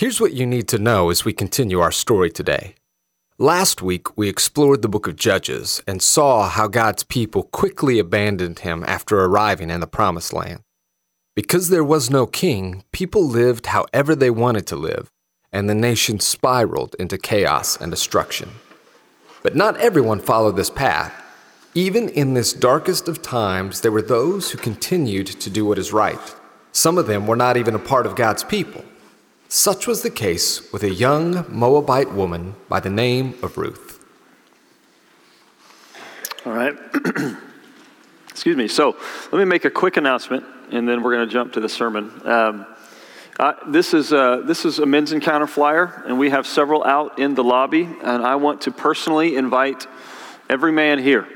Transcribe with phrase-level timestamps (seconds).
[0.00, 2.74] Here's what you need to know as we continue our story today.
[3.36, 8.60] Last week, we explored the book of Judges and saw how God's people quickly abandoned
[8.60, 10.60] him after arriving in the Promised Land.
[11.36, 15.10] Because there was no king, people lived however they wanted to live,
[15.52, 18.52] and the nation spiraled into chaos and destruction.
[19.42, 21.12] But not everyone followed this path.
[21.74, 25.92] Even in this darkest of times, there were those who continued to do what is
[25.92, 26.34] right.
[26.72, 28.82] Some of them were not even a part of God's people.
[29.52, 33.98] Such was the case with a young Moabite woman by the name of Ruth.
[36.46, 36.72] All right.
[38.30, 38.68] Excuse me.
[38.68, 38.96] So
[39.32, 42.12] let me make a quick announcement, and then we're going to jump to the sermon.
[42.24, 42.64] Um,
[43.40, 47.18] uh, this, is a, this is a men's encounter flyer, and we have several out
[47.18, 49.84] in the lobby, and I want to personally invite
[50.48, 51.26] every man here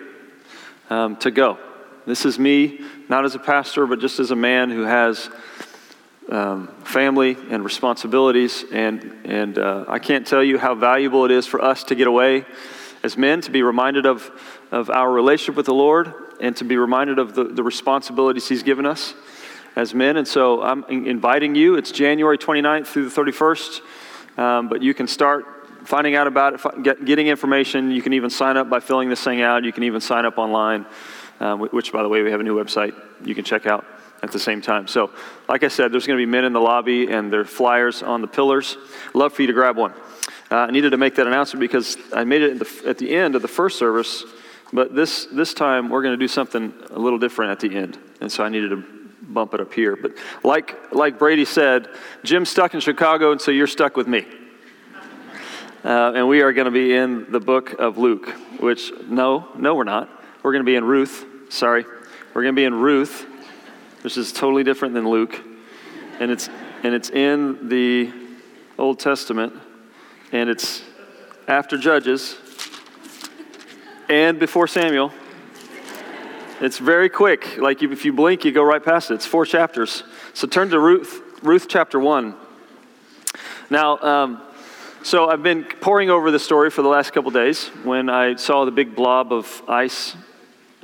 [0.89, 1.59] um, to go.
[2.06, 2.78] This is me,
[3.09, 5.28] not as a pastor, but just as a man who has
[6.30, 8.64] um, family and responsibilities.
[8.73, 12.06] And, and uh, I can't tell you how valuable it is for us to get
[12.06, 12.44] away
[13.03, 14.31] as men, to be reminded of,
[14.70, 18.62] of our relationship with the Lord, and to be reminded of the, the responsibilities He's
[18.62, 19.14] given us
[19.77, 20.16] as men.
[20.16, 21.75] And so I'm inviting you.
[21.75, 25.44] It's January 29th through the 31st, um, but you can start
[25.84, 27.91] finding out about it, get, getting information.
[27.91, 29.64] You can even sign up by filling this thing out.
[29.64, 30.86] You can even sign up online,
[31.41, 32.94] um, which, by the way, we have a new website
[33.25, 33.84] you can check out
[34.25, 34.89] at the same time.
[34.89, 35.11] So,
[35.48, 38.03] like I said, there's going to be men in the lobby and there are flyers
[38.03, 38.77] on the pillars.
[39.12, 39.92] Love for you to grab one.
[40.50, 43.34] Uh, I needed to make that announcement because I made it the, at the end
[43.34, 44.25] of the first service,
[44.72, 47.98] but this, this time we're going to do something a little different at the end.
[48.20, 48.84] And so I needed to
[49.22, 49.97] bump it up here.
[49.97, 51.88] But like, like Brady said,
[52.25, 54.27] Jim's stuck in Chicago, and so you're stuck with me.
[55.84, 58.28] Uh, and we are going to be in the book of Luke,
[58.59, 60.09] which, no, no, we're not.
[60.42, 61.27] We're going to be in Ruth.
[61.50, 61.84] Sorry.
[62.33, 63.27] We're going to be in Ruth,
[64.05, 65.41] which is totally different than Luke.
[66.20, 66.50] And it's,
[66.83, 68.12] and it's in the
[68.77, 69.55] Old Testament,
[70.30, 70.83] and it's
[71.48, 72.36] after Judges
[74.10, 75.10] and before Samuel.
[76.60, 77.56] It's very quick.
[77.56, 79.14] Like if you blink, you go right past it.
[79.14, 80.03] It's four chapters.
[80.34, 82.34] So turn to Ruth, Ruth chapter 1.
[83.70, 84.43] Now, um,
[85.03, 88.66] so I've been poring over the story for the last couple days when I saw
[88.66, 90.14] the big blob of ice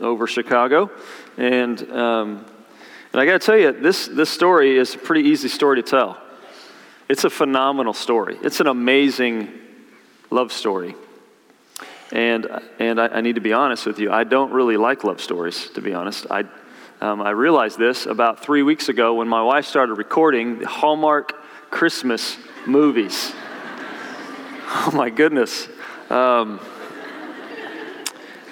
[0.01, 0.91] over Chicago,
[1.37, 2.47] and um,
[3.13, 5.83] and I got to tell you, this this story is a pretty easy story to
[5.83, 6.21] tell.
[7.09, 8.39] It's a phenomenal story.
[8.43, 9.51] It's an amazing
[10.31, 10.95] love story.
[12.13, 12.47] And,
[12.79, 15.71] and I, I, need to be honest with you, I don't really like love stories,
[15.71, 16.27] to be honest.
[16.31, 16.45] I,
[17.01, 21.35] um, I realized this about three weeks ago when my wife started recording the Hallmark
[21.71, 23.33] Christmas movies.
[24.73, 25.67] Oh my goodness.
[26.11, 26.61] Um,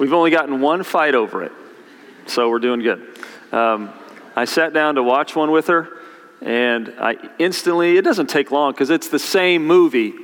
[0.01, 1.53] we've only gotten one fight over it,
[2.27, 3.07] so we're doing good.
[3.53, 3.93] Um,
[4.39, 5.89] I sat down to watch one with her,
[6.41, 10.15] and I instantly, it doesn't take long because it's the same movie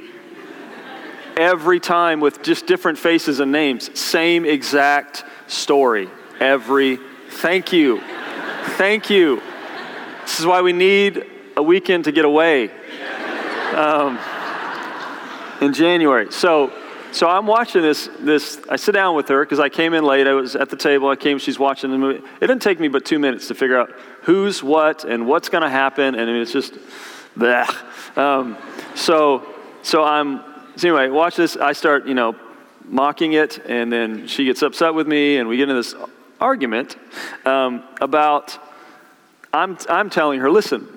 [1.36, 3.98] every time with just different faces and names.
[3.98, 6.08] Same exact story
[6.38, 7.00] every.
[7.28, 8.00] Thank you.
[8.76, 9.42] Thank you.
[10.22, 11.26] This is why we need
[11.56, 12.70] a weekend to get away.
[13.74, 14.16] Um,
[15.60, 16.30] in January.
[16.30, 16.72] So,
[17.14, 18.10] so I'm watching this.
[18.18, 20.26] This I sit down with her because I came in late.
[20.26, 21.08] I was at the table.
[21.08, 21.38] I came.
[21.38, 22.18] She's watching the movie.
[22.40, 23.92] It didn't take me but two minutes to figure out
[24.22, 26.16] who's what and what's going to happen.
[26.16, 26.74] And it's just,
[27.38, 28.18] bleh.
[28.18, 28.58] Um,
[28.96, 29.46] so,
[29.82, 30.42] so I'm.
[30.74, 31.56] So anyway, watch this.
[31.56, 32.34] I start, you know,
[32.84, 35.94] mocking it, and then she gets upset with me, and we get into this
[36.40, 36.96] argument
[37.46, 38.58] um, about.
[39.52, 40.88] I'm I'm telling her, listen,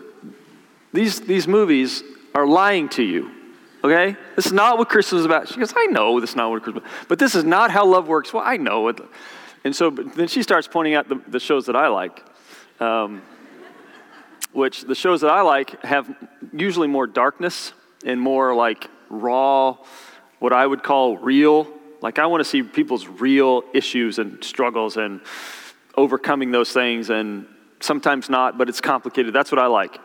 [0.94, 2.02] these these movies
[2.34, 3.37] are lying to you.
[3.84, 4.16] Okay?
[4.36, 5.48] This is not what Christmas is about.
[5.48, 8.08] She goes, I know this is not what Christmas But this is not how love
[8.08, 8.34] works.
[8.34, 9.00] Well, I know it.
[9.64, 12.24] And so then she starts pointing out the, the shows that I like,
[12.80, 13.22] um,
[14.54, 16.10] which the shows that I like have
[16.54, 17.74] usually more darkness
[18.06, 19.78] and more like raw,
[20.40, 21.68] what I would call real.
[22.02, 25.22] Like I want to see people's real issues and struggles and
[25.96, 27.48] overcoming those things and
[27.80, 29.34] sometimes not, but it's complicated.
[29.34, 30.00] That's what I like.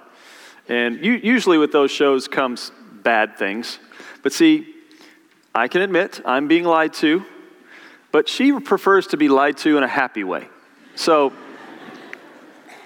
[0.69, 3.79] And usually with those shows comes bad things.
[4.23, 4.75] But see,
[5.55, 7.25] I can admit I'm being lied to,
[8.11, 10.49] but she prefers to be lied to in a happy way.
[10.95, 11.33] So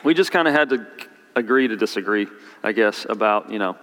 [0.04, 0.86] we just kind of had to
[1.34, 2.26] agree to disagree,
[2.62, 3.76] I guess, about, you know,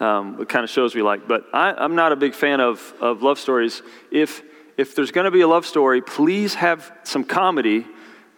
[0.00, 1.26] um, what kind of shows we like.
[1.26, 3.82] But I, am not a big fan of, of love stories.
[4.10, 4.42] If,
[4.76, 7.86] if there's going to be a love story, please have some comedy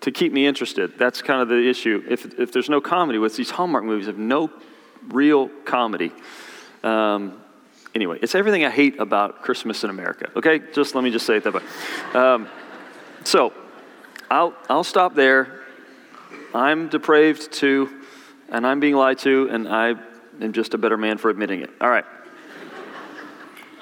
[0.01, 0.97] to keep me interested.
[0.99, 2.05] That's kind of the issue.
[2.09, 4.51] If, if there's no comedy with these Hallmark movies, have no
[5.09, 6.13] real comedy.
[6.83, 7.41] Um,
[7.95, 10.31] anyway, it's everything I hate about Christmas in America.
[10.37, 11.63] Okay, just let me just say it that way.
[12.15, 12.49] Um,
[13.25, 13.53] so,
[14.31, 15.61] I'll I'll stop there.
[16.55, 18.03] I'm depraved too,
[18.49, 19.95] and I'm being lied to, and I
[20.41, 21.71] am just a better man for admitting it.
[21.81, 22.05] All right.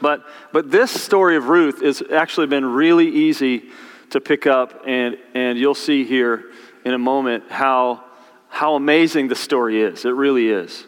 [0.00, 3.70] But, but this story of Ruth has actually been really easy
[4.10, 6.44] to pick up, and, and you'll see here
[6.84, 8.04] in a moment how,
[8.48, 10.04] how amazing the story is.
[10.04, 10.86] It really is.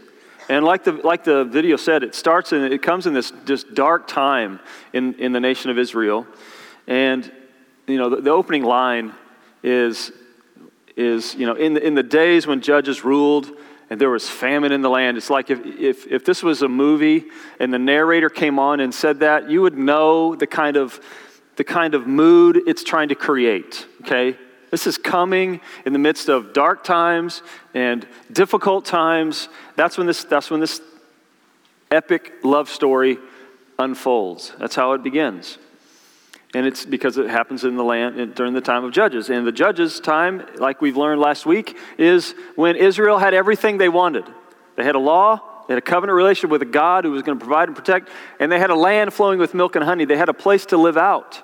[0.49, 3.75] And like the, like the video said, it starts and it comes in this just
[3.75, 4.61] dark time
[4.93, 6.27] in, in the nation of Israel.
[6.87, 7.31] And,
[7.87, 9.13] you know, the, the opening line
[9.63, 10.11] is,
[10.97, 13.51] is you know, in the, in the days when judges ruled
[13.91, 15.19] and there was famine in the land.
[15.19, 17.27] It's like if, if, if this was a movie
[17.61, 20.99] and the narrator came on and said that, you would know the kind of,
[21.57, 24.39] the kind of mood it's trying to create, okay?
[24.71, 27.43] This is coming in the midst of dark times
[27.75, 29.49] and difficult times.
[29.77, 30.81] That's when this, that's when this
[31.91, 33.19] epic love story
[33.79, 34.53] unfolds.
[34.59, 35.59] That's how it begins.
[36.55, 39.29] And it's because it happens in the land during the time of Judges.
[39.29, 43.91] And the Judges' time, like we've learned last week, is when Israel had everything they
[43.91, 44.25] wanted.
[44.77, 47.39] They had a law, they had a covenant relationship with a God who was going
[47.39, 48.09] to provide and protect,
[48.41, 50.07] and they had a land flowing with milk and honey.
[50.07, 51.43] They had a place to live out.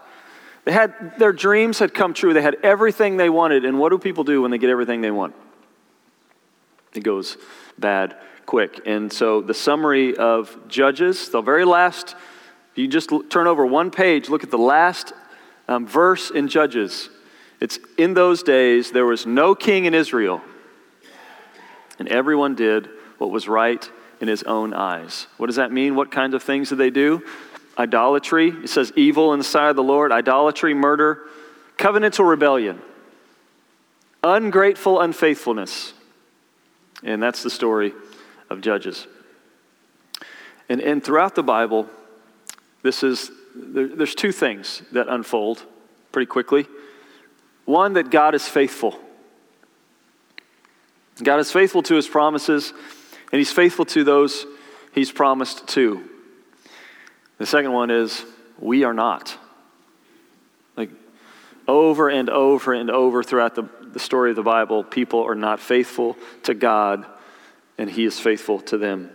[0.64, 2.32] They had their dreams had come true.
[2.32, 3.64] They had everything they wanted.
[3.64, 5.34] And what do people do when they get everything they want?
[6.94, 7.36] It goes
[7.78, 8.16] bad
[8.46, 8.80] quick.
[8.86, 12.14] And so the summary of Judges, the very last,
[12.74, 15.12] you just turn over one page, look at the last
[15.68, 17.10] um, verse in Judges.
[17.60, 20.42] It's in those days there was no king in Israel,
[21.98, 22.88] and everyone did
[23.18, 23.88] what was right
[24.20, 25.26] in his own eyes.
[25.36, 25.94] What does that mean?
[25.94, 27.22] What kinds of things did they do?
[27.78, 28.50] Idolatry.
[28.50, 31.22] It says evil in the sight of the Lord, idolatry, murder,
[31.76, 32.80] covenantal rebellion,
[34.22, 35.92] ungrateful unfaithfulness.
[37.02, 37.92] And that's the story
[38.48, 39.06] of Judges.
[40.68, 41.88] And, and throughout the Bible,
[42.82, 45.62] this is, there, there's two things that unfold
[46.12, 46.66] pretty quickly.
[47.64, 48.98] One, that God is faithful.
[51.22, 52.72] God is faithful to his promises,
[53.32, 54.46] and he's faithful to those
[54.94, 56.08] he's promised to.
[57.38, 58.24] The second one is
[58.58, 59.36] we are not.
[60.76, 60.90] Like
[61.66, 65.60] over and over and over throughout the, the story of the Bible, people are not
[65.60, 67.06] faithful to God,
[67.78, 69.10] and He is faithful to them.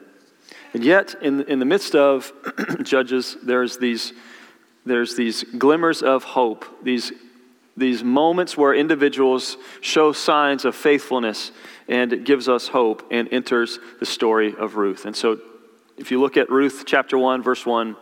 [0.74, 2.31] And yet, in, in the midst of
[2.83, 4.13] Judges, there's these,
[4.86, 7.12] there's these glimmers of hope, these,
[7.75, 11.51] these moments where individuals show signs of faithfulness,
[11.88, 15.06] and it gives us hope and enters the story of Ruth.
[15.06, 15.39] And so
[16.00, 17.96] if you look at Ruth chapter 1, verse 1,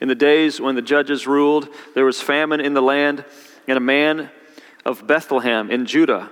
[0.00, 3.24] in the days when the judges ruled, there was famine in the land,
[3.68, 4.30] and a man
[4.84, 6.30] of Bethlehem in Judah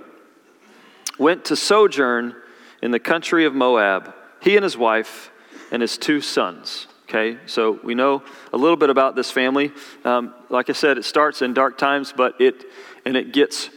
[1.19, 2.35] went to sojourn
[2.83, 5.31] in the country of Moab, he and his wife
[5.71, 6.89] and his two sons.
[7.09, 8.23] Okay, so we know
[8.53, 9.71] a little bit about this family.
[10.05, 12.65] Um, like I said, it starts in dark times, but it
[13.05, 13.69] and it gets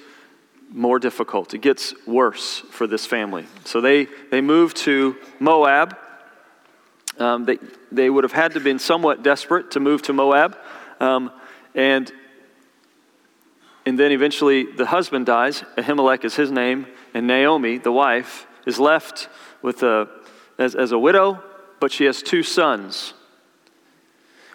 [0.72, 1.54] more difficult.
[1.54, 3.46] It gets worse for this family.
[3.66, 5.98] So they they move to Moab,
[7.20, 7.58] um, they,
[7.92, 10.58] they would have had to have been somewhat desperate to move to Moab.
[11.00, 11.32] Um,
[11.74, 12.12] and,
[13.86, 15.64] and then eventually the husband dies.
[15.78, 16.88] Ahimelech is his name.
[17.14, 19.30] And Naomi, the wife, is left
[19.62, 20.10] with a,
[20.58, 21.42] as, as a widow,
[21.80, 23.14] but she has two sons.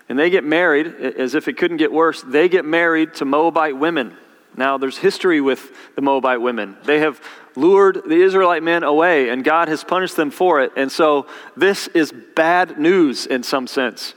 [0.08, 3.78] And they get married, as if it couldn't get worse, they get married to Moabite
[3.78, 4.16] women.
[4.56, 6.76] Now, there's history with the Moabite women.
[6.84, 7.20] They have
[7.56, 10.73] lured the Israelite men away, and God has punished them for it.
[10.76, 11.26] And so,
[11.56, 14.14] this is bad news in some sense.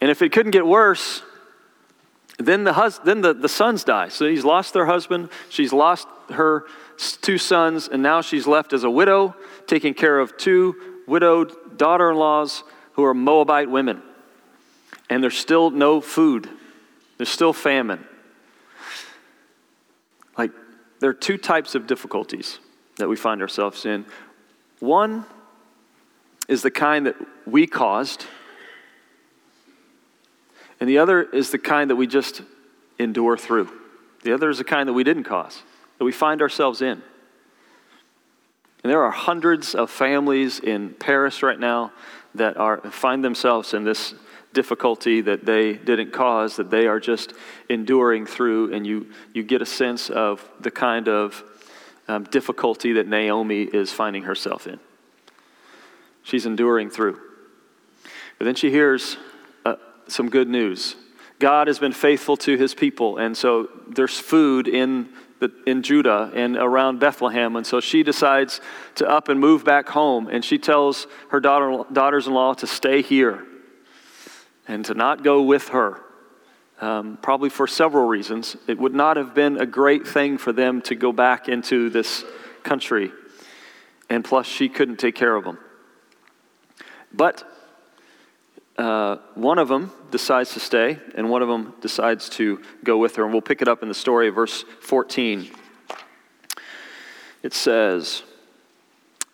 [0.00, 1.22] And if it couldn't get worse,
[2.38, 4.08] then the, hus- then the, the sons die.
[4.08, 6.64] So he's lost their husband, she's lost her
[7.20, 9.34] two sons, and now she's left as a widow,
[9.66, 10.74] taking care of two
[11.06, 14.02] widowed daughter in laws who are Moabite women.
[15.08, 16.48] And there's still no food,
[17.18, 18.06] there's still famine.
[21.00, 22.58] There are two types of difficulties
[22.96, 24.04] that we find ourselves in.
[24.78, 25.24] One
[26.46, 27.16] is the kind that
[27.46, 28.26] we caused,
[30.78, 32.42] and the other is the kind that we just
[32.98, 33.70] endure through.
[34.22, 35.62] The other is the kind that we didn't cause,
[35.98, 37.02] that we find ourselves in.
[38.82, 41.92] And there are hundreds of families in Paris right now
[42.34, 44.14] that are, find themselves in this
[44.52, 47.32] difficulty that they didn't cause, that they are just
[47.68, 51.42] enduring through, and you, you get a sense of the kind of
[52.08, 54.80] um, difficulty that Naomi is finding herself in.
[56.22, 57.20] She's enduring through.
[58.38, 59.16] But then she hears
[59.64, 59.76] uh,
[60.08, 60.96] some good news.
[61.38, 66.30] God has been faithful to his people, and so there's food in, the, in Judah
[66.34, 67.56] and around Bethlehem.
[67.56, 68.60] And so she decides
[68.96, 72.66] to up and move back home, and she tells her daughter, daughters in law to
[72.66, 73.46] stay here
[74.70, 76.00] and to not go with her.
[76.80, 78.56] Um, probably for several reasons.
[78.68, 82.24] It would not have been a great thing for them to go back into this
[82.62, 83.10] country.
[84.08, 85.58] And plus, she couldn't take care of them.
[87.12, 87.42] But
[88.78, 93.16] uh, one of them decides to stay, and one of them decides to go with
[93.16, 93.24] her.
[93.24, 95.50] And we'll pick it up in the story verse 14.
[97.42, 98.22] It says,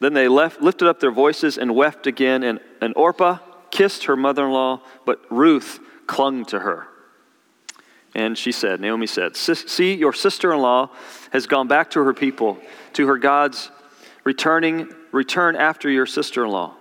[0.00, 3.38] Then they left, lifted up their voices and wept again, and, and Orpah
[3.76, 6.88] kissed her mother in law, but Ruth clung to her.
[8.14, 10.88] And she said, Naomi said, See, your sister in law
[11.30, 12.56] has gone back to her people,
[12.95, 13.71] to her gods,
[14.25, 16.73] returning, return after your sister in law.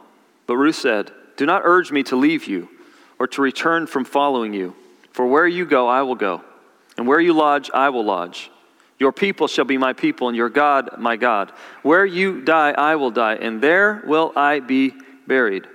[0.48, 2.70] But Ruth said, Do not urge me to leave you
[3.20, 4.74] or to return from following you.
[5.12, 6.44] For where you go, I will go,
[6.98, 8.50] and where you lodge, I will lodge.
[9.00, 11.52] Your people shall be my people, and your God, my God.
[11.82, 14.94] Where you die, I will die, and there will I be
[15.28, 15.68] buried.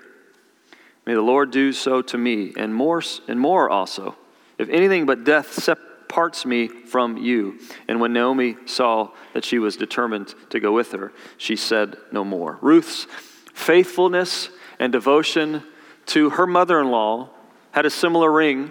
[1.07, 4.16] May the Lord do so to me, and more, and more also
[4.61, 7.59] if anything but death separates me from you.
[7.88, 12.25] And when Naomi saw that she was determined to go with her, she said no
[12.25, 12.59] more.
[12.61, 13.07] Ruth's
[13.54, 15.62] faithfulness and devotion
[16.07, 17.30] to her mother in law
[17.71, 18.71] had a similar ring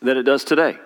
[0.00, 0.78] that it does today.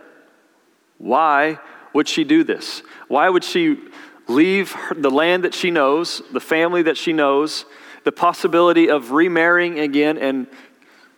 [0.98, 1.60] Why
[1.92, 2.82] would she do this?
[3.06, 3.78] Why would she
[4.26, 7.66] leave the land that she knows, the family that she knows,
[8.04, 10.46] the possibility of remarrying again and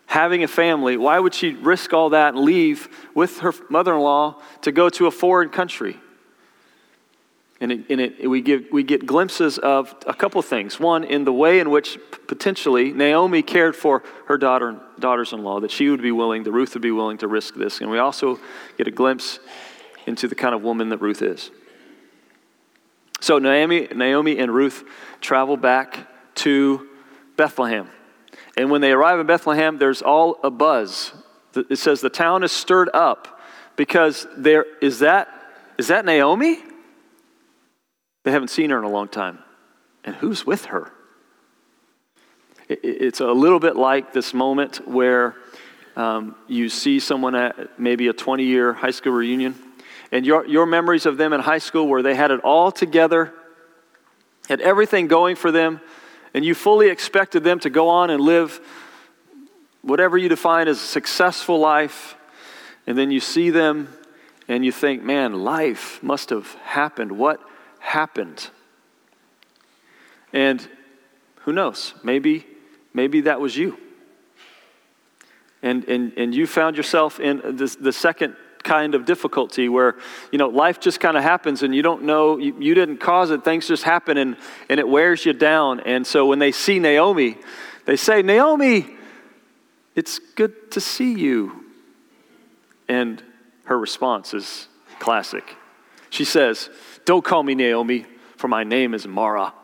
[0.07, 4.01] having a family, why would she risk all that and leave with her mother in
[4.01, 5.97] law to go to a foreign country?
[7.63, 10.81] And, it, and it, we, give, we get glimpses of a couple things.
[10.81, 11.97] One, in the way in which
[12.27, 16.53] potentially Naomi cared for her daughter, daughters in law, that she would be willing, that
[16.53, 17.81] Ruth would be willing to risk this.
[17.81, 18.41] And we also
[18.77, 19.39] get a glimpse
[20.07, 21.51] into the kind of woman that Ruth is.
[23.21, 24.83] So Naomi, Naomi and Ruth
[25.21, 26.89] travel back to
[27.37, 27.89] Bethlehem.
[28.57, 31.13] And when they arrive in Bethlehem, there's all a buzz.
[31.55, 33.41] It says the town is stirred up
[33.77, 35.29] because there is that
[35.79, 36.59] is that Naomi?
[38.25, 39.39] They haven't seen her in a long time.
[40.05, 40.93] And who's with her?
[42.69, 45.35] It's a little bit like this moment where
[45.97, 49.55] um, you see someone at maybe a 20 year high school reunion,
[50.11, 53.33] and your, your memories of them in high school where they had it all together,
[54.49, 55.81] had everything going for them,
[56.35, 58.61] and you fully expected them to go on and live
[59.83, 62.17] whatever you define as a successful life,
[62.87, 63.89] and then you see them
[64.49, 67.13] and you think, man, life must have happened.
[67.13, 67.41] What
[67.79, 68.51] happened?
[70.33, 70.67] And
[71.41, 71.95] who knows?
[72.03, 72.47] Maybe,
[72.95, 73.79] maybe that was you.
[75.63, 79.97] And, and, and you found yourself in the, the second kind of difficulty where,
[80.31, 83.31] you know, life just kind of happens and you don't know, you, you didn't cause
[83.31, 84.37] it, things just happen and,
[84.69, 85.81] and it wears you down.
[85.81, 87.37] And so when they see Naomi,
[87.85, 88.87] they say, Naomi,
[89.95, 91.65] it's good to see you.
[92.89, 93.23] And
[93.65, 95.57] her response is classic.
[96.11, 96.71] She says,
[97.05, 99.55] Don't call me Naomi, for my name is Mara,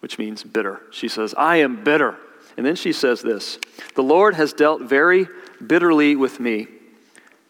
[0.00, 0.80] which means bitter.
[0.90, 2.16] She says, I am bitter.
[2.56, 3.58] And then she says this
[3.94, 5.28] The Lord has dealt very
[5.64, 6.68] bitterly with me.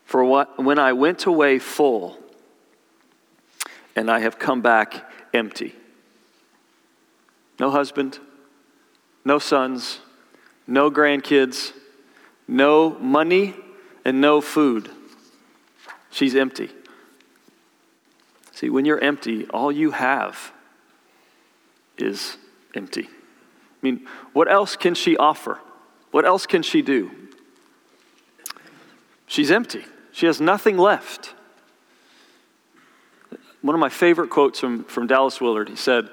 [0.06, 2.16] For what, when I went away full,
[3.96, 5.74] and I have come back empty.
[7.58, 8.20] No husband,
[9.24, 9.98] no sons,
[10.66, 11.72] no grandkids,
[12.46, 13.56] no money,
[14.04, 14.90] and no food.
[16.10, 16.70] She's empty.
[18.52, 20.52] See, when you're empty, all you have
[21.98, 22.36] is
[22.74, 23.08] empty.
[23.08, 25.58] I mean, what else can she offer?
[26.12, 27.10] What else can she do?
[29.26, 29.84] She's empty.
[30.16, 31.34] She has nothing left.
[33.60, 36.08] One of my favorite quotes from, from Dallas Willard, he said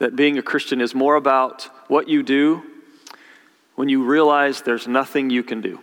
[0.00, 2.64] that being a Christian is more about what you do
[3.76, 5.78] when you realize there's nothing you can do.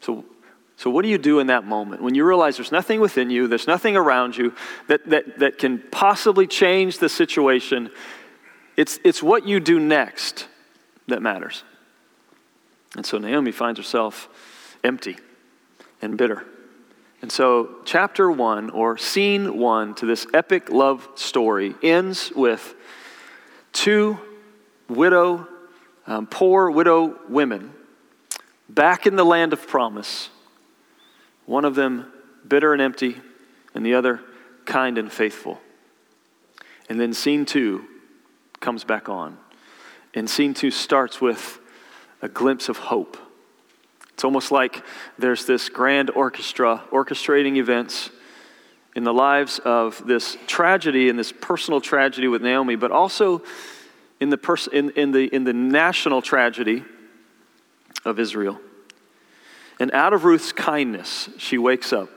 [0.00, 0.24] So,
[0.78, 2.00] so what do you do in that moment?
[2.00, 4.54] When you realize there's nothing within you, there's nothing around you
[4.88, 7.90] that, that, that can possibly change the situation,
[8.78, 10.48] it's, it's what you do next
[11.08, 11.64] that matters.
[12.96, 14.30] And so Naomi finds herself
[14.82, 15.18] empty
[16.02, 16.44] and bitter.
[17.22, 22.74] And so, chapter one, or scene one to this epic love story, ends with
[23.72, 24.18] two
[24.88, 25.46] widow,
[26.06, 27.72] um, poor widow women
[28.68, 30.30] back in the land of promise.
[31.46, 32.12] One of them
[32.46, 33.20] bitter and empty,
[33.74, 34.20] and the other
[34.64, 35.60] kind and faithful.
[36.88, 37.84] And then scene two
[38.60, 39.38] comes back on.
[40.14, 41.58] And scene two starts with
[42.20, 43.16] a glimpse of hope.
[44.14, 44.84] It's almost like
[45.18, 48.10] there's this grand orchestra orchestrating events
[48.94, 53.42] in the lives of this tragedy and this personal tragedy with Naomi, but also
[54.20, 56.84] in the, pers- in, in, the, in the national tragedy
[58.04, 58.60] of Israel.
[59.80, 62.08] And out of Ruth's kindness, she wakes up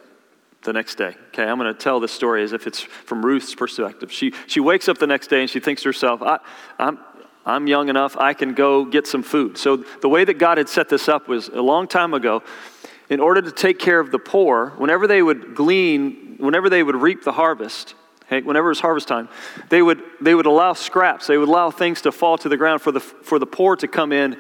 [0.64, 1.16] the next day.
[1.30, 4.12] Okay, I'm going to tell this story as if it's from Ruth's perspective.
[4.12, 6.40] She, she wakes up the next day and she thinks to herself, I,
[6.78, 7.00] I'm,
[7.46, 9.58] I'm young enough, I can go get some food.
[9.58, 12.42] So the way that God had set this up was a long time ago.
[13.08, 16.96] In order to take care of the poor, whenever they would glean, whenever they would
[16.96, 17.94] reap the harvest,
[18.30, 19.30] whenever it was harvest time,
[19.70, 22.82] they would, they would allow scraps, they would allow things to fall to the ground
[22.82, 24.38] for the, for the poor to come in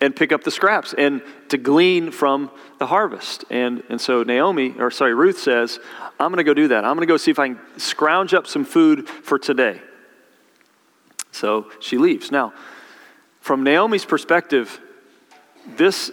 [0.00, 3.44] and pick up the scraps and to glean from the harvest.
[3.50, 5.78] And, and so Naomi, or sorry, Ruth says,
[6.18, 6.84] I'm going to go do that.
[6.84, 9.80] I'm going to go see if I can scrounge up some food for today.
[11.32, 12.30] So she leaves.
[12.30, 12.52] Now,
[13.40, 14.80] from Naomi's perspective,
[15.66, 16.10] this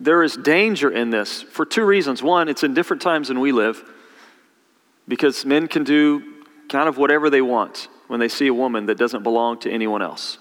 [0.00, 2.22] there is danger in this for two reasons.
[2.22, 3.82] One, it's in different times than we live
[5.08, 8.98] because men can do kind of whatever they want when they see a woman that
[8.98, 10.38] doesn't belong to anyone else.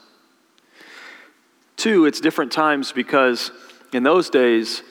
[1.75, 3.51] Two, it's different times because
[3.93, 4.83] in those days,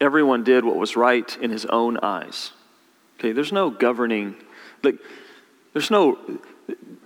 [0.00, 2.52] everyone did what was right in his own eyes.
[3.18, 4.36] Okay, there's no governing,
[4.82, 4.96] like,
[5.72, 6.18] there's no,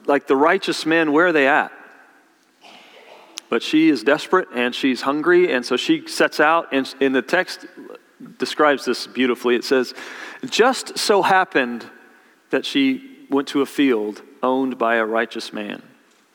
[0.06, 1.72] like, the righteous men, where are they at?
[3.48, 7.22] But she is desperate and she's hungry, and so she sets out, and in the
[7.22, 7.66] text
[8.38, 9.56] describes this beautifully.
[9.56, 9.92] It says,
[10.44, 11.84] Just so happened
[12.50, 15.82] that she went to a field owned by a righteous man.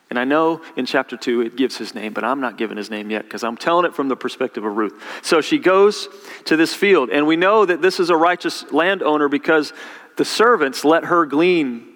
[0.10, 2.90] And I know in chapter 2 it gives his name, but I'm not giving his
[2.90, 5.02] name yet because I'm telling it from the perspective of Ruth.
[5.24, 6.08] So she goes
[6.46, 9.74] to this field, and we know that this is a righteous landowner because
[10.18, 11.95] the servants let her glean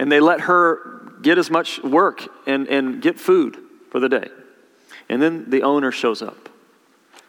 [0.00, 3.58] and they let her get as much work and, and get food
[3.90, 4.28] for the day.
[5.10, 6.48] And then the owner shows up.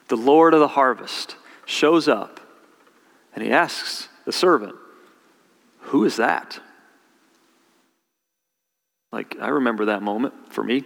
[0.07, 1.35] The Lord of the harvest
[1.65, 2.39] shows up
[3.35, 4.75] and he asks the servant,
[5.79, 6.61] Who is that?
[9.11, 10.85] Like, I remember that moment for me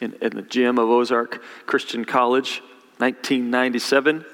[0.00, 2.60] in, in the gym of Ozark Christian College,
[2.98, 4.24] 1997,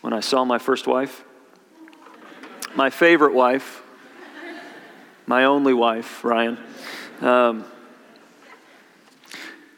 [0.00, 1.22] when I saw my first wife.
[2.74, 3.82] My favorite wife,
[5.26, 6.58] my only wife, Ryan.
[7.20, 7.64] Um,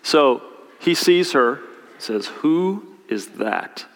[0.03, 0.43] so
[0.81, 1.61] he sees her,
[1.99, 3.87] says, Who is that?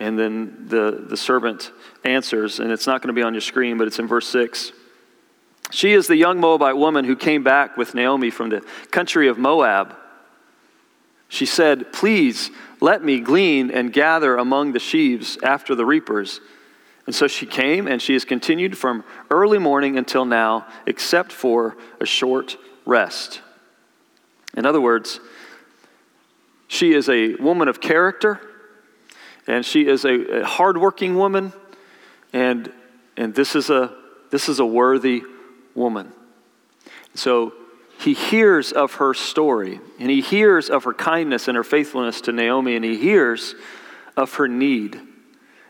[0.00, 1.70] And then the, the servant
[2.04, 4.72] answers, and it's not going to be on your screen, but it's in verse 6.
[5.70, 8.60] She is the young Moabite woman who came back with Naomi from the
[8.90, 9.96] country of Moab.
[11.28, 16.40] She said, Please let me glean and gather among the sheaves after the reapers.
[17.06, 21.76] And so she came, and she has continued from early morning until now, except for
[22.00, 23.40] a short rest.
[24.56, 25.18] In other words,
[26.68, 28.40] she is a woman of character,
[29.46, 31.52] and she is a, a hardworking woman,
[32.32, 32.72] and,
[33.16, 33.94] and this, is a,
[34.30, 35.22] this is a worthy
[35.74, 36.12] woman.
[37.14, 37.52] So
[37.98, 42.32] he hears of her story, and he hears of her kindness and her faithfulness to
[42.32, 43.54] Naomi, and he hears
[44.16, 45.00] of her need.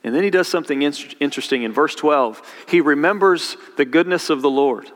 [0.05, 2.43] And then he does something interesting in verse 12.
[2.69, 4.91] He remembers the goodness of the Lord.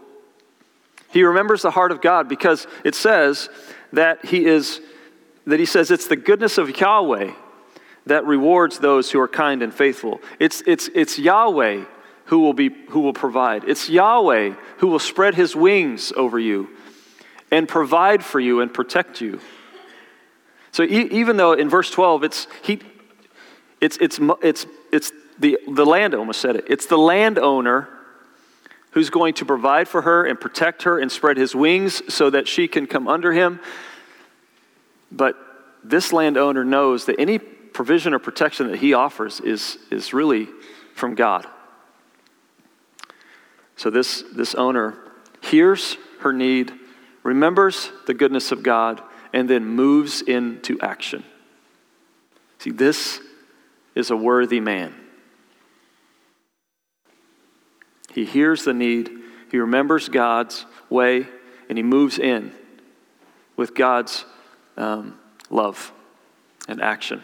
[1.12, 3.48] He remembers the heart of God because it says
[3.92, 4.80] that he is
[5.46, 7.32] that he says it's the goodness of Yahweh
[8.06, 10.20] that rewards those who are kind and faithful.
[10.38, 11.84] It's, it's, it's Yahweh
[12.26, 13.64] who will, be, who will provide.
[13.64, 16.68] It's Yahweh who will spread his wings over you
[17.50, 19.40] and provide for you and protect you.
[20.72, 22.80] So e- even though in verse 12 it's, he,
[23.80, 27.88] it's, it's, it's, it's the, the land, almost said it, it's the landowner
[28.92, 32.48] who's going to provide for her and protect her and spread his wings so that
[32.48, 33.60] she can come under him.
[35.12, 35.36] But
[35.84, 40.48] this landowner knows that any provision or protection that he offers is, is really
[40.94, 41.46] from God.
[43.76, 44.96] So this, this owner
[45.42, 46.72] hears her need,
[47.22, 49.02] remembers the goodness of God,
[49.34, 51.22] and then moves into action.
[52.58, 53.20] See, this
[53.96, 54.94] is a worthy man.
[58.12, 59.10] He hears the need,
[59.50, 61.26] he remembers God's way,
[61.68, 62.52] and he moves in
[63.56, 64.24] with God's
[64.76, 65.18] um,
[65.50, 65.92] love
[66.68, 67.22] and action.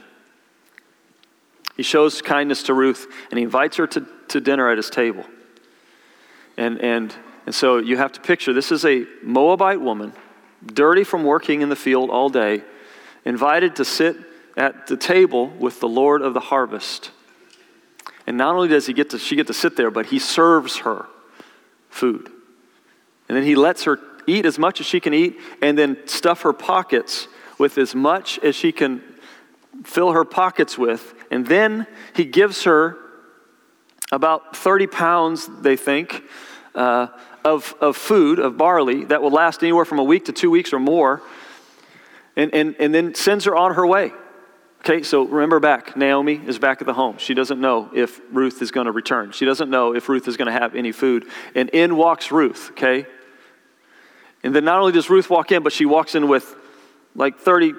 [1.76, 5.24] He shows kindness to Ruth, and he invites her to, to dinner at his table.
[6.56, 7.14] And, and,
[7.46, 10.12] and so you have to picture this is a Moabite woman,
[10.64, 12.62] dirty from working in the field all day,
[13.24, 14.16] invited to sit
[14.56, 17.10] at the table with the Lord of the harvest.
[18.26, 20.78] And not only does he get to, she get to sit there, but he serves
[20.78, 21.06] her
[21.90, 22.30] food.
[23.28, 26.42] And then he lets her eat as much as she can eat and then stuff
[26.42, 29.02] her pockets with as much as she can
[29.84, 31.14] fill her pockets with.
[31.30, 32.96] And then he gives her
[34.10, 36.22] about 30 pounds, they think,
[36.74, 37.08] uh,
[37.44, 40.72] of, of food, of barley, that will last anywhere from a week to two weeks
[40.72, 41.22] or more,
[42.36, 44.12] and, and, and then sends her on her way.
[44.84, 47.16] Okay, so remember back, Naomi is back at the home.
[47.18, 49.30] She doesn't know if Ruth is going to return.
[49.30, 51.24] She doesn't know if Ruth is going to have any food.
[51.54, 53.06] And in walks Ruth, okay?
[54.42, 56.56] And then not only does Ruth walk in, but she walks in with
[57.14, 57.74] like 30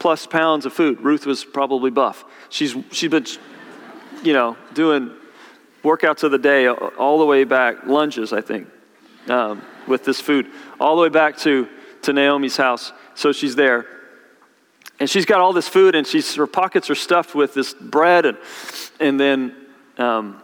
[0.00, 1.00] plus pounds of food.
[1.00, 2.24] Ruth was probably buff.
[2.48, 3.26] She's, she's been,
[4.24, 5.12] you know, doing
[5.84, 8.66] workouts of the day all the way back, lunges, I think,
[9.28, 11.68] um, with this food, all the way back to,
[12.02, 12.92] to Naomi's house.
[13.14, 13.86] So she's there.
[15.00, 18.26] And she's got all this food, and she's, her pockets are stuffed with this bread.
[18.26, 18.38] And,
[18.98, 19.54] and, then,
[19.96, 20.42] um,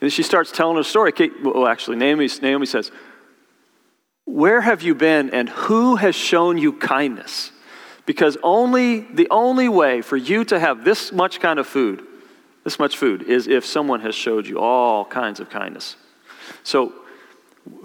[0.00, 1.12] and she starts telling her story.
[1.42, 2.90] Well, actually, Naomi, Naomi says,
[4.24, 7.52] Where have you been, and who has shown you kindness?
[8.06, 12.02] Because only the only way for you to have this much kind of food,
[12.64, 15.96] this much food, is if someone has showed you all kinds of kindness.
[16.64, 16.92] So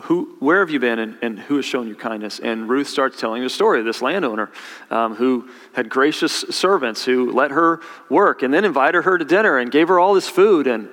[0.01, 2.39] who, where have you been and, and, who has shown you kindness?
[2.39, 4.51] And Ruth starts telling the story of this landowner
[4.89, 9.57] um, who had gracious servants who let her work and then invited her to dinner
[9.57, 10.65] and gave her all this food.
[10.65, 10.89] And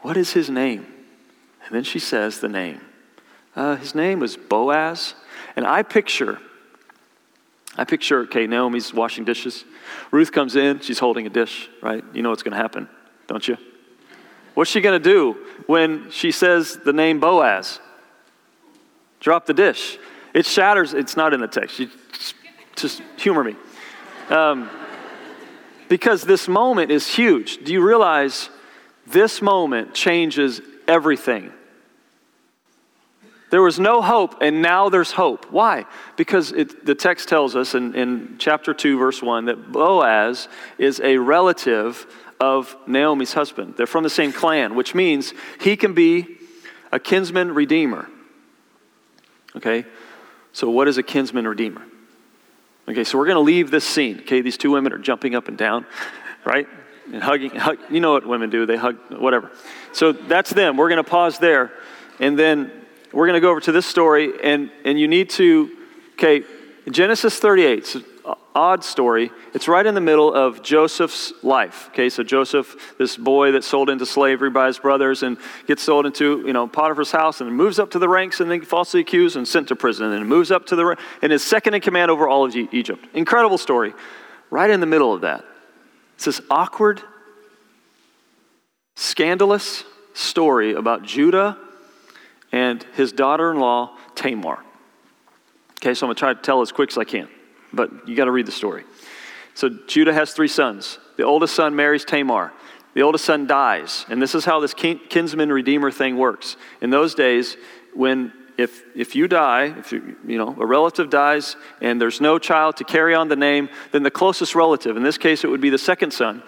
[0.00, 0.86] what is his name?
[1.66, 2.80] And then she says the name.
[3.54, 5.14] Uh, his name was Boaz.
[5.54, 6.38] And I picture,
[7.76, 9.64] I picture, okay, Naomi's washing dishes.
[10.10, 12.02] Ruth comes in, she's holding a dish, right?
[12.14, 12.88] You know what's going to happen,
[13.26, 13.58] don't you?
[14.54, 17.80] What's she going to do when she says the name Boaz?
[19.20, 19.98] Drop the dish.
[20.34, 20.94] It shatters.
[20.94, 21.78] It's not in the text.
[21.78, 22.34] You just,
[22.74, 23.56] just humor me.
[24.28, 24.70] Um,
[25.88, 27.64] because this moment is huge.
[27.64, 28.48] Do you realize
[29.06, 31.52] this moment changes everything?
[33.52, 35.52] There was no hope, and now there's hope.
[35.52, 35.84] Why?
[36.16, 40.48] Because it, the text tells us in, in chapter 2, verse 1, that Boaz
[40.78, 42.06] is a relative
[42.42, 43.74] of Naomi's husband.
[43.76, 46.38] They're from the same clan, which means he can be
[46.90, 48.08] a kinsman redeemer.
[49.54, 49.84] Okay?
[50.52, 51.82] So, what is a kinsman redeemer?
[52.88, 54.18] Okay, so we're going to leave this scene.
[54.22, 55.86] Okay, these two women are jumping up and down,
[56.44, 56.66] right?
[57.12, 57.50] And hugging.
[57.50, 59.52] Hug, you know what women do, they hug, whatever.
[59.92, 60.76] So, that's them.
[60.76, 61.70] We're going to pause there.
[62.18, 62.72] And then
[63.12, 64.32] we're going to go over to this story.
[64.42, 65.70] And, and you need to,
[66.14, 66.42] okay,
[66.90, 67.86] Genesis 38.
[67.86, 68.02] So
[68.54, 69.30] odd story.
[69.54, 71.88] It's right in the middle of Joseph's life.
[71.88, 76.06] Okay, so Joseph, this boy that's sold into slavery by his brothers and gets sold
[76.06, 79.36] into, you know, Potiphar's house and moves up to the ranks and then falsely accused
[79.36, 82.28] and sent to prison and moves up to the, and is second in command over
[82.28, 83.06] all of Egypt.
[83.14, 83.94] Incredible story.
[84.50, 85.44] Right in the middle of that.
[86.16, 87.00] It's this awkward,
[88.96, 91.56] scandalous story about Judah
[92.52, 94.62] and his daughter in law, Tamar.
[95.80, 97.28] Okay, so I'm going to try to tell as quick as I can
[97.72, 98.84] but you got to read the story.
[99.54, 100.98] So Judah has three sons.
[101.16, 102.52] The oldest son marries Tamar.
[102.94, 104.04] The oldest son dies.
[104.08, 106.56] And this is how this kinsman redeemer thing works.
[106.80, 107.56] In those days,
[107.94, 112.38] when if, if you die, if you, you know, a relative dies and there's no
[112.38, 115.60] child to carry on the name, then the closest relative, in this case it would
[115.60, 116.42] be the second son,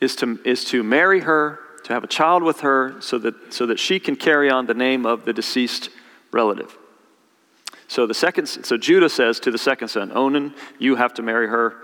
[0.00, 3.66] is to, is to marry her, to have a child with her so that, so
[3.66, 5.90] that she can carry on the name of the deceased
[6.32, 6.76] relative.
[7.88, 11.48] So the second, so Judah says to the second son, Onan, you have to marry
[11.48, 11.76] her.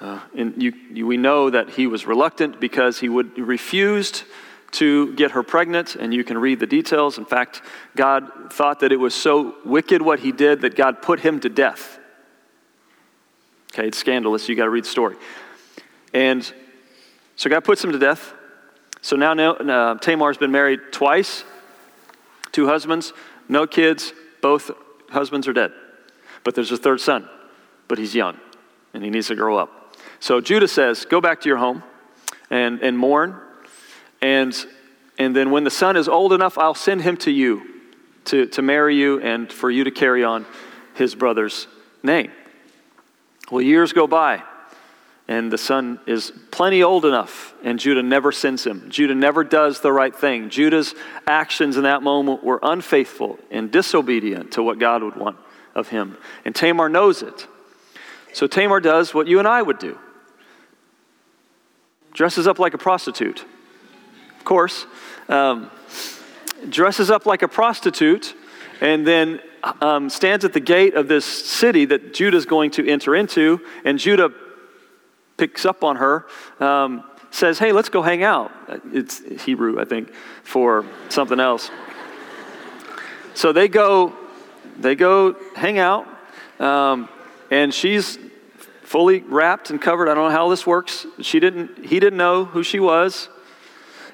[0.00, 4.24] Uh, and you, you, we know that he was reluctant because he would refused
[4.72, 7.18] to get her pregnant, and you can read the details.
[7.18, 7.62] In fact,
[7.94, 11.48] God thought that it was so wicked what he did that God put him to
[11.48, 11.98] death.
[13.72, 14.48] Okay, it's scandalous.
[14.48, 15.16] You got to read the story.
[16.12, 16.50] And
[17.36, 18.32] so God puts him to death.
[19.00, 21.44] So now uh, Tamar's been married twice,
[22.52, 23.12] two husbands,
[23.48, 24.12] no kids,
[24.42, 24.70] both
[25.10, 25.72] husbands are dead.
[26.44, 27.28] But there's a third son,
[27.88, 28.38] but he's young
[28.94, 29.96] and he needs to grow up.
[30.20, 31.82] So Judah says, Go back to your home
[32.50, 33.36] and, and mourn.
[34.22, 34.56] And,
[35.18, 37.62] and then when the son is old enough, I'll send him to you
[38.26, 40.46] to, to marry you and for you to carry on
[40.94, 41.66] his brother's
[42.02, 42.30] name.
[43.50, 44.42] Well, years go by
[45.28, 48.88] and the son is plenty old enough, and Judah never sends him.
[48.90, 50.50] Judah never does the right thing.
[50.50, 50.94] Judah's
[51.26, 55.36] actions in that moment were unfaithful and disobedient to what God would want
[55.74, 56.16] of him.
[56.44, 57.46] And Tamar knows it.
[58.32, 59.98] So Tamar does what you and I would do
[62.12, 63.44] dresses up like a prostitute.
[64.38, 64.86] Of course,
[65.28, 65.70] um,
[66.68, 68.34] dresses up like a prostitute,
[68.80, 69.40] and then
[69.82, 73.98] um, stands at the gate of this city that Judah's going to enter into, and
[73.98, 74.32] Judah
[75.36, 76.26] picks up on her,
[76.60, 78.52] um, says, Hey, let's go hang out.
[78.92, 81.70] It's Hebrew, I think, for something else.
[83.34, 84.14] So they go,
[84.78, 86.06] they go hang out,
[86.58, 87.08] um,
[87.50, 88.18] and she's
[88.82, 90.08] fully wrapped and covered.
[90.08, 91.06] I don't know how this works.
[91.20, 93.28] She didn't, he didn't know who she was.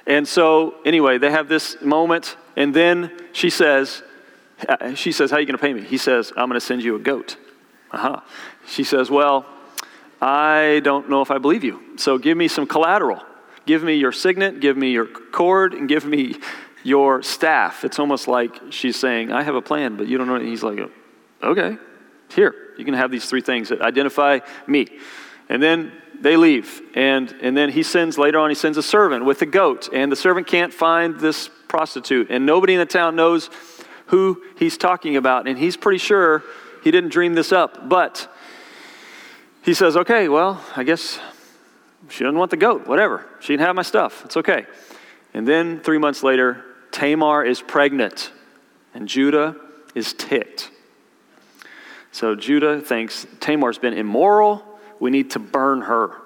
[0.06, 4.02] And so, anyway, they have this moment, and then she says,
[4.94, 5.82] she says, How are you going to pay me?
[5.82, 7.36] He says, I'm going to send you a goat.
[7.90, 8.20] Uh-huh.
[8.66, 9.46] She says, Well,
[10.22, 11.80] I don't know if I believe you.
[11.96, 13.20] So give me some collateral.
[13.66, 16.36] Give me your signet, give me your cord, and give me
[16.84, 17.84] your staff.
[17.84, 20.38] It's almost like she's saying, I have a plan, but you don't know.
[20.38, 20.78] He's like,
[21.42, 21.76] okay,
[22.32, 24.86] here, you can have these three things that identify me.
[25.48, 26.80] And then they leave.
[26.94, 29.88] And, and then he sends, later on, he sends a servant with a goat.
[29.92, 32.30] And the servant can't find this prostitute.
[32.30, 33.50] And nobody in the town knows
[34.06, 35.48] who he's talking about.
[35.48, 36.44] And he's pretty sure
[36.84, 37.88] he didn't dream this up.
[37.88, 38.28] But
[39.62, 41.20] he says, okay, well, I guess
[42.08, 43.24] she doesn't want the goat, whatever.
[43.40, 44.24] She can have my stuff.
[44.24, 44.66] It's okay.
[45.34, 48.32] And then three months later, Tamar is pregnant,
[48.92, 49.56] and Judah
[49.94, 50.70] is ticked.
[52.10, 54.62] So Judah thinks Tamar's been immoral.
[55.00, 56.16] We need to burn her.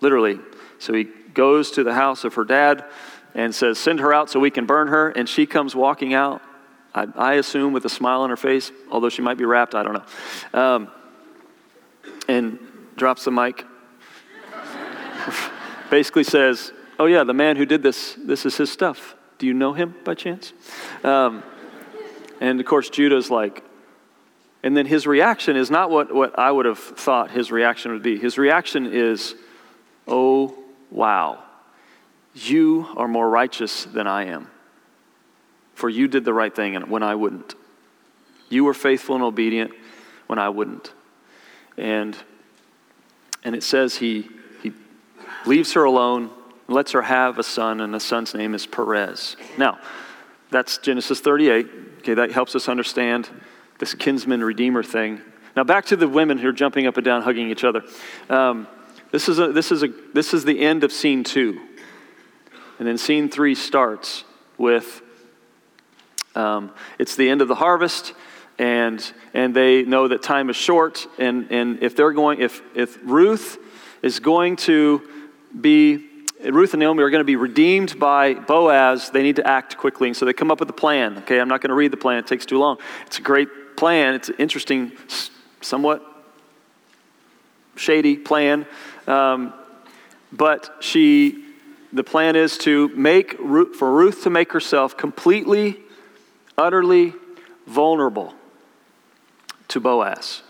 [0.00, 0.40] Literally.
[0.78, 2.84] So he goes to the house of her dad
[3.34, 5.10] and says, Send her out so we can burn her.
[5.10, 6.42] And she comes walking out,
[6.94, 9.84] I, I assume with a smile on her face, although she might be wrapped, I
[9.84, 10.60] don't know.
[10.60, 10.88] Um,
[12.28, 12.58] and
[12.96, 13.64] drops the mic.
[15.90, 19.16] Basically says, Oh, yeah, the man who did this, this is his stuff.
[19.38, 20.52] Do you know him by chance?
[21.02, 21.42] Um,
[22.40, 23.64] and of course, Judah's like,
[24.62, 28.02] and then his reaction is not what, what I would have thought his reaction would
[28.02, 28.18] be.
[28.18, 29.34] His reaction is,
[30.06, 30.54] Oh,
[30.90, 31.42] wow,
[32.34, 34.48] you are more righteous than I am.
[35.74, 37.54] For you did the right thing when I wouldn't.
[38.48, 39.72] You were faithful and obedient
[40.26, 40.92] when I wouldn't.
[41.76, 42.16] And,
[43.44, 44.28] and it says he,
[44.62, 44.72] he
[45.46, 46.30] leaves her alone,
[46.68, 49.36] lets her have a son, and the son's name is Perez.
[49.58, 49.78] Now,
[50.50, 51.68] that's Genesis 38.
[51.98, 53.28] Okay, that helps us understand
[53.78, 55.20] this kinsman redeemer thing.
[55.56, 57.82] Now, back to the women who are jumping up and down, hugging each other.
[58.28, 58.66] Um,
[59.10, 61.60] this, is a, this, is a, this is the end of scene two.
[62.78, 64.24] And then scene three starts
[64.58, 65.02] with
[66.34, 68.14] um, it's the end of the harvest,
[68.62, 71.08] and, and they know that time is short.
[71.18, 73.58] And, and if they're going, if, if Ruth
[74.02, 75.02] is going to
[75.60, 76.08] be
[76.44, 80.08] Ruth and Naomi are going to be redeemed by Boaz, they need to act quickly.
[80.08, 81.18] And so they come up with a plan.
[81.18, 82.78] Okay, I'm not going to read the plan, it takes too long.
[83.06, 84.14] It's a great plan.
[84.14, 84.92] It's an interesting,
[85.60, 86.04] somewhat
[87.74, 88.64] shady plan.
[89.08, 89.54] Um,
[90.32, 91.44] but she,
[91.92, 95.80] the plan is to make, for Ruth to make herself completely,
[96.56, 97.14] utterly
[97.66, 98.34] vulnerable
[99.72, 100.42] to Boaz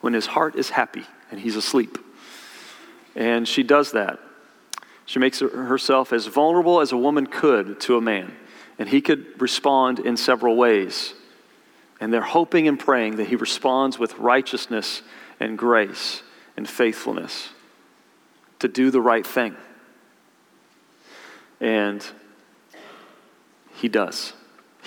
[0.00, 1.98] when his heart is happy and he's asleep.
[3.14, 4.20] And she does that.
[5.04, 8.34] She makes herself as vulnerable as a woman could to a man.
[8.78, 11.14] And he could respond in several ways.
[12.00, 15.02] And they're hoping and praying that he responds with righteousness
[15.40, 16.22] and grace
[16.56, 17.48] and faithfulness
[18.60, 19.56] to do the right thing.
[21.60, 22.04] And
[23.74, 24.32] he does.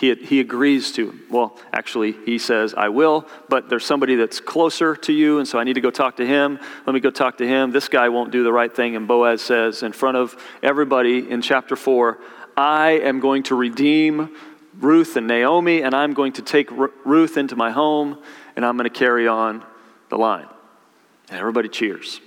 [0.01, 1.15] He, he agrees to.
[1.29, 5.59] Well, actually, he says, I will, but there's somebody that's closer to you, and so
[5.59, 6.59] I need to go talk to him.
[6.87, 7.69] Let me go talk to him.
[7.69, 8.95] This guy won't do the right thing.
[8.95, 12.17] And Boaz says, in front of everybody in chapter 4,
[12.57, 14.35] I am going to redeem
[14.79, 18.23] Ruth and Naomi, and I'm going to take R- Ruth into my home,
[18.55, 19.63] and I'm going to carry on
[20.09, 20.47] the line.
[21.29, 22.21] And everybody cheers.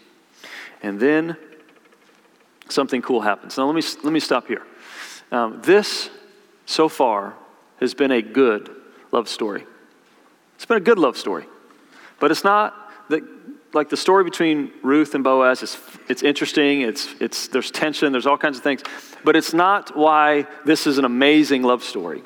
[0.80, 1.36] And then
[2.68, 3.58] something cool happens.
[3.58, 4.62] Now, let me, let me stop here.
[5.32, 6.08] Um, this,
[6.66, 7.34] so far,
[7.80, 8.70] has been a good
[9.12, 9.66] love story.
[10.56, 11.46] It's been a good love story.
[12.20, 12.74] But it's not
[13.10, 13.22] that,
[13.72, 18.26] like the story between Ruth and Boaz, it's, it's interesting, it's, it's, there's tension, there's
[18.26, 18.82] all kinds of things.
[19.24, 22.22] But it's not why this is an amazing love story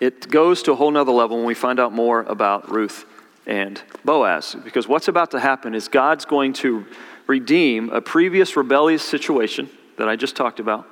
[0.00, 3.04] it goes to a whole nother level when we find out more about Ruth
[3.46, 4.56] and Boaz.
[4.64, 6.86] Because what's about to happen is God's going to
[7.26, 10.86] redeem a previous rebellious situation that I just talked about,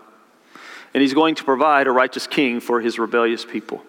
[0.95, 3.83] and He's going to provide a righteous king for His rebellious people.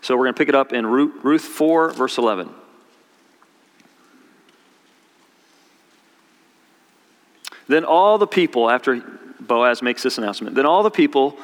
[0.00, 2.48] So we're going to pick it up in Ruth 4, verse 11.
[7.68, 9.02] Then all the people, after
[9.40, 11.36] Boaz makes this announcement, then all the people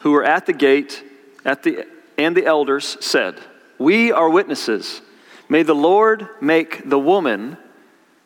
[0.00, 1.02] who were at the gate
[1.44, 1.86] at the,
[2.18, 3.40] and the elders said,
[3.78, 5.02] We are witnesses.
[5.48, 7.56] May the Lord make the woman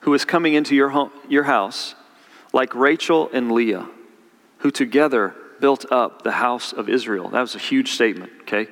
[0.00, 1.94] who is coming into your, home, your house
[2.52, 3.88] like Rachel and Leah,
[4.64, 7.28] who together built up the house of Israel.
[7.28, 8.66] That was a huge statement, okay?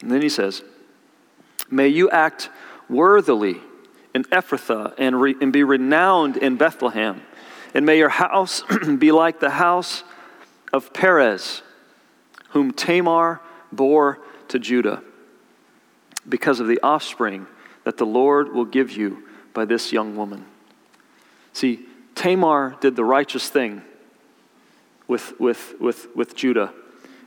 [0.00, 0.62] And then he says,
[1.70, 2.48] May you act
[2.88, 3.60] worthily
[4.14, 7.20] in Ephrathah and, re, and be renowned in Bethlehem.
[7.74, 8.62] And may your house
[8.98, 10.04] be like the house
[10.72, 11.60] of Perez
[12.50, 15.02] whom Tamar bore to Judah,
[16.26, 17.46] because of the offspring
[17.84, 20.46] that the Lord will give you by this young woman.
[21.52, 21.86] See,
[22.26, 23.82] Tamar did the righteous thing
[25.06, 26.72] with, with, with, with Judah.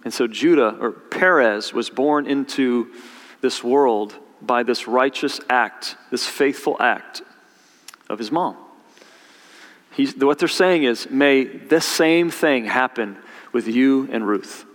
[0.03, 2.91] And so Judah, or Perez, was born into
[3.39, 7.21] this world by this righteous act, this faithful act
[8.09, 8.57] of his mom.
[9.93, 13.17] He's, what they're saying is, may this same thing happen
[13.53, 14.65] with you and Ruth.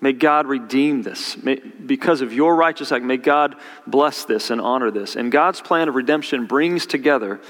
[0.00, 1.40] May God redeem this.
[1.40, 3.54] May, because of your righteous act, may God
[3.86, 5.14] bless this and honor this.
[5.14, 7.40] And God's plan of redemption brings together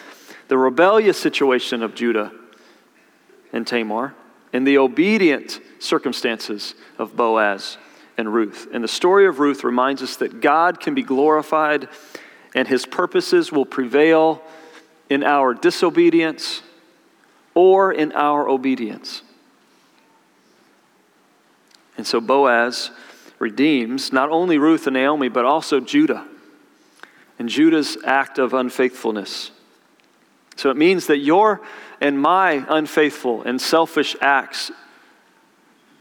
[0.49, 2.33] the rebellious situation of Judah
[3.53, 4.15] and Tamar
[4.53, 7.77] and the obedient circumstances of Boaz
[8.17, 8.67] and Ruth.
[8.73, 11.89] And the story of Ruth reminds us that God can be glorified
[12.55, 14.43] and his purposes will prevail
[15.11, 16.63] in our disobedience
[17.55, 19.23] or in our obedience.
[21.97, 22.91] And so Boaz
[23.39, 26.27] redeems not only Ruth and Naomi, but also Judah
[27.39, 29.51] and Judah's act of unfaithfulness.
[30.59, 31.61] So it means that your
[32.01, 34.73] and my unfaithful and selfish acts,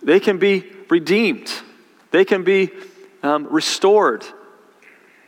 [0.02, 1.52] they can be redeemed.
[2.10, 2.72] They can be
[3.22, 4.26] um, restored.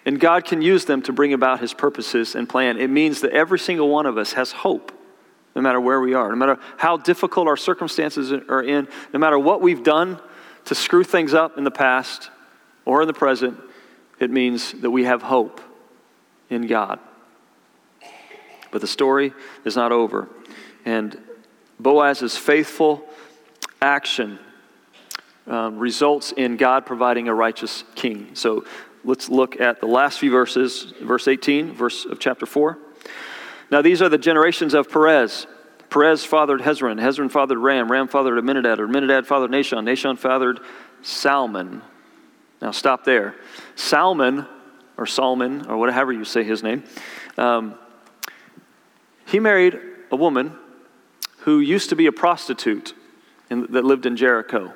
[0.03, 2.79] And God can use them to bring about his purposes and plan.
[2.79, 4.91] It means that every single one of us has hope,
[5.55, 9.37] no matter where we are, no matter how difficult our circumstances are in, no matter
[9.37, 10.19] what we've done
[10.65, 12.31] to screw things up in the past
[12.83, 13.59] or in the present,
[14.19, 15.61] it means that we have hope
[16.49, 16.99] in God.
[18.71, 19.33] But the story
[19.65, 20.29] is not over.
[20.85, 21.17] And
[21.79, 23.03] Boaz's faithful
[23.81, 24.39] action
[25.47, 28.29] um, results in God providing a righteous king.
[28.33, 28.65] So
[29.03, 32.77] let's look at the last few verses, verse 18, verse of chapter 4.
[33.71, 35.47] Now these are the generations of Perez.
[35.89, 36.99] Perez fathered Hezron.
[37.01, 37.91] Hezron fathered Ram.
[37.91, 38.79] Ram fathered Amminadab.
[38.79, 39.83] Amminadab fathered Nahshon.
[39.83, 40.59] Nahshon fathered
[41.01, 41.81] Salmon.
[42.61, 43.35] Now stop there.
[43.75, 44.45] Salmon,
[44.97, 46.83] or Salmon, or whatever you say his name,
[47.37, 47.75] um,
[49.29, 49.79] he married
[50.11, 50.55] a woman
[51.39, 52.93] who used to be a prostitute
[53.49, 54.73] in, that lived in Jericho.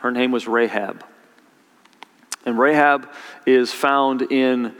[0.00, 1.04] Her name was Rahab.
[2.44, 3.08] And Rahab
[3.46, 4.74] is found in,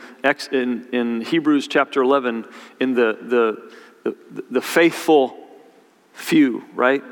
[0.53, 2.47] in, in Hebrews chapter 11
[2.81, 3.73] in the, the,
[4.05, 5.37] the, the faithful
[6.13, 7.03] few, right?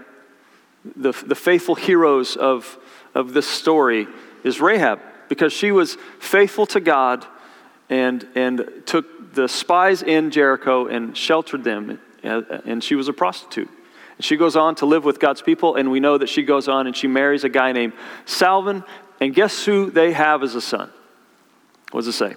[0.97, 2.79] The, the faithful heroes of,
[3.15, 4.07] of this story
[4.45, 7.27] is Rahab because she was faithful to God
[7.89, 13.09] and, and took the spies in Jericho and sheltered them, uh, uh, and she was
[13.09, 13.69] a prostitute.
[14.17, 16.69] And she goes on to live with God's people, and we know that she goes
[16.69, 17.93] on and she marries a guy named
[18.25, 18.83] Salmon,
[19.21, 20.91] and guess who they have as a son?
[21.91, 22.35] What does it say?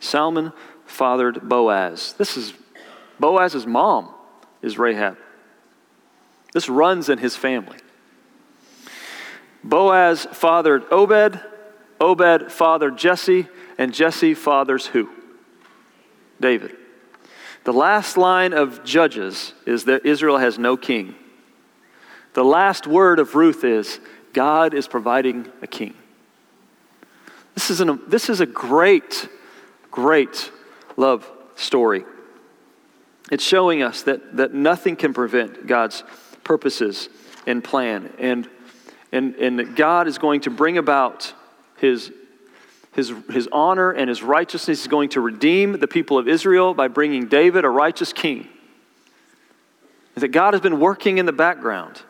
[0.00, 0.52] Salmon
[0.86, 2.14] fathered Boaz.
[2.18, 2.52] This is
[3.18, 4.10] Boaz's mom
[4.62, 5.16] is Rahab.
[6.52, 7.78] This runs in his family.
[9.62, 11.40] Boaz fathered Obed,
[12.00, 15.08] Obed fathered Jesse, and Jesse fathers who?
[16.40, 16.76] David.
[17.64, 21.14] The last line of Judges is that Israel has no king.
[22.34, 24.00] The last word of Ruth is
[24.32, 25.94] God is providing a king.
[27.54, 29.28] This is, an, this is a great,
[29.90, 30.50] great
[30.96, 32.04] love story.
[33.30, 36.04] It's showing us that, that nothing can prevent God's
[36.44, 37.08] purposes
[37.46, 38.12] and plan.
[38.18, 38.48] And,
[39.12, 41.32] and, and that God is going to bring about
[41.78, 42.12] his,
[42.98, 44.80] his, his honor and his righteousness.
[44.80, 48.48] He's going to redeem the people of Israel by bringing David, a righteous king.
[50.16, 52.02] That God has been working in the background.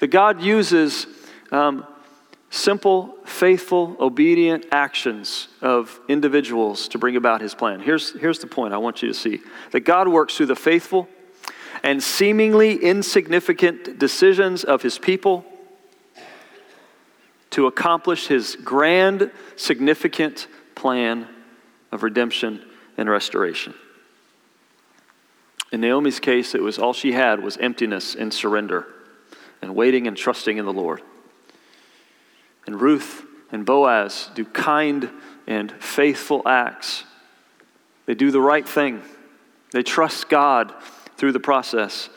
[0.00, 1.06] That God uses
[1.50, 1.86] um,
[2.50, 7.80] simple, faithful, obedient actions of individuals to bring about his plan.
[7.80, 11.08] Here's, here's the point I want you to see that God works through the faithful
[11.82, 15.46] and seemingly insignificant decisions of his people
[17.50, 21.26] to accomplish his grand, significant plan
[21.92, 22.64] of redemption
[22.96, 23.74] and restoration.
[25.72, 28.86] In Naomi's case, it was all she had was emptiness and surrender
[29.62, 31.02] and waiting and trusting in the Lord.
[32.66, 35.10] And Ruth and Boaz do kind
[35.46, 37.04] and faithful acts.
[38.06, 39.02] They do the right thing.
[39.72, 40.72] They trust God
[41.16, 42.08] through the process.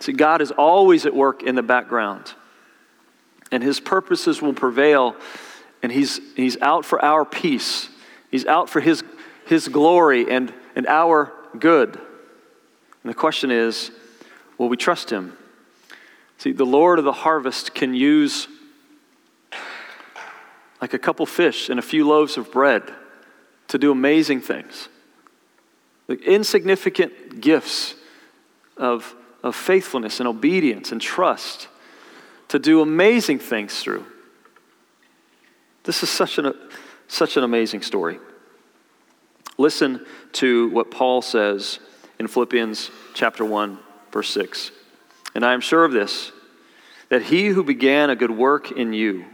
[0.00, 2.32] See, God is always at work in the background,
[3.50, 5.16] and His purposes will prevail,
[5.82, 7.88] and He's, he's out for our peace.
[8.30, 9.02] He's out for His,
[9.46, 11.96] his glory and, and our good.
[13.02, 13.90] And the question is
[14.58, 15.36] will we trust Him?
[16.38, 18.48] See, the Lord of the harvest can use
[20.80, 22.82] like a couple fish and a few loaves of bread
[23.68, 24.88] to do amazing things.
[26.08, 27.94] Like insignificant gifts
[28.76, 31.68] of, of faithfulness and obedience and trust
[32.54, 34.06] to do amazing things through.
[35.82, 36.54] This is such an,
[37.08, 38.20] such an amazing story.
[39.58, 41.80] Listen to what Paul says
[42.20, 43.76] in Philippians chapter 1,
[44.12, 44.70] verse 6.
[45.34, 46.30] And I am sure of this,
[47.08, 49.24] that he who began a good work in you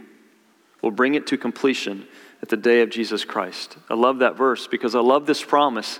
[0.81, 2.07] will bring it to completion
[2.41, 3.77] at the day of Jesus Christ.
[3.87, 5.99] I love that verse because I love this promise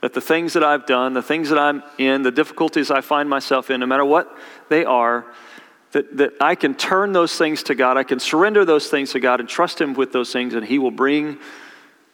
[0.00, 3.28] that the things that I've done, the things that I'm in, the difficulties I find
[3.28, 4.34] myself in, no matter what
[4.70, 5.26] they are,
[5.92, 7.96] that, that I can turn those things to God.
[7.96, 10.78] I can surrender those things to God and trust Him with those things, and He
[10.78, 11.38] will bring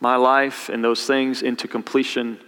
[0.01, 2.39] my life and those things into completion,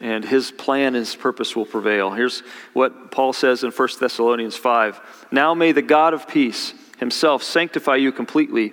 [0.00, 2.10] and His plan and His purpose will prevail.
[2.10, 2.42] Here's
[2.72, 7.96] what Paul says in 1 Thessalonians 5 Now may the God of peace Himself sanctify
[7.96, 8.72] you completely,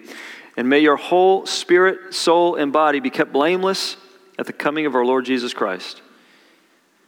[0.55, 3.97] and may your whole spirit, soul, and body be kept blameless
[4.39, 6.01] at the coming of our Lord Jesus Christ.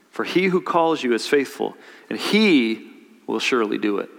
[0.09, 1.77] For he who calls you is faithful,
[2.09, 2.91] and he
[3.27, 4.09] will surely do it.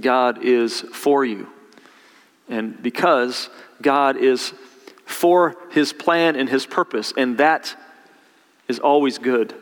[0.00, 1.48] God is for you.
[2.48, 3.48] And because
[3.82, 4.52] God is
[5.04, 7.76] for his plan and his purpose, and that
[8.68, 9.54] is always good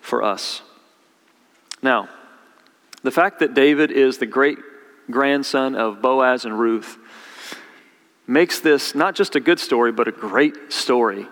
[0.00, 0.62] for us.
[1.82, 2.08] Now,
[3.02, 4.58] the fact that David is the great
[5.10, 6.98] grandson of Boaz and Ruth
[8.26, 11.26] makes this not just a good story, but a great story.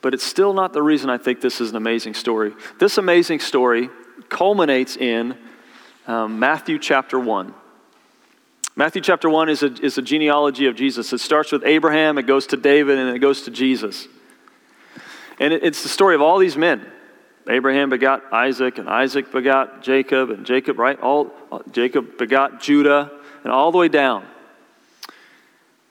[0.00, 2.54] But it's still not the reason I think this is an amazing story.
[2.78, 3.88] This amazing story
[4.28, 5.36] culminates in
[6.06, 7.54] um, Matthew chapter 1.
[8.74, 11.12] Matthew chapter 1 is a, is a genealogy of Jesus.
[11.12, 14.08] It starts with Abraham, it goes to David, and it goes to Jesus.
[15.38, 16.86] And it, it's the story of all these men.
[17.48, 20.98] Abraham begot Isaac, and Isaac begot Jacob, and Jacob, right?
[21.00, 21.32] All,
[21.70, 23.10] Jacob begot Judah,
[23.44, 24.26] and all the way down.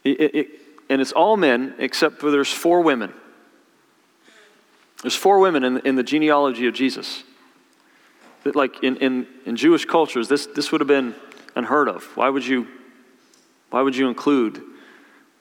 [0.04, 0.48] It, it,
[0.90, 3.14] and it's all men except for there's four women.
[5.04, 7.24] There's four women in, in the genealogy of Jesus.
[8.44, 11.14] That, like in, in, in Jewish cultures, this, this would have been
[11.56, 12.06] unheard of.
[12.16, 12.68] Why would you,
[13.70, 14.62] why would you include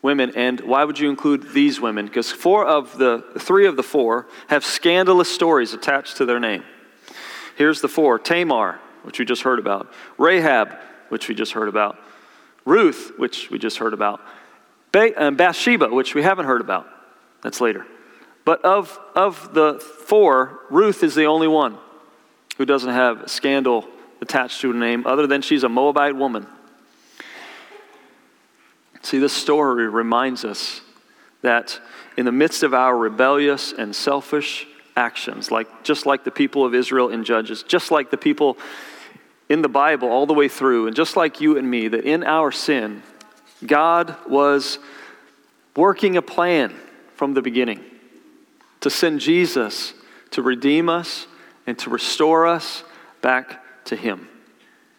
[0.03, 0.33] women?
[0.35, 2.07] And why would you include these women?
[2.07, 6.65] Because four of the, three of the four have scandalous stories attached to their name.
[7.57, 10.77] Here's the four Tamar, which we just heard about, Rahab,
[11.09, 11.99] which we just heard about,
[12.65, 14.21] Ruth, which we just heard about,
[14.95, 16.87] uh, Bathsheba, which we haven't heard about.
[17.43, 17.87] That's later.
[18.45, 21.79] But of, of the four, Ruth is the only one
[22.57, 23.89] who doesn't have scandal
[24.21, 26.47] attached to her name, other than she's a Moabite woman.
[29.03, 30.83] See, this story reminds us
[31.43, 31.81] that
[32.17, 36.75] in the midst of our rebellious and selfish actions, like, just like the people of
[36.75, 38.59] Israel in Judges, just like the people
[39.49, 42.23] in the Bible all the way through, and just like you and me, that in
[42.23, 43.03] our sin,
[43.67, 44.79] God was
[45.75, 46.75] working a plan
[47.15, 47.83] from the beginning
[48.81, 49.95] to send Jesus
[50.31, 51.27] to redeem us
[51.67, 52.85] and to restore us
[53.23, 54.29] back to Him.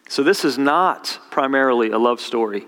[0.08, 2.66] So, this is not primarily a love story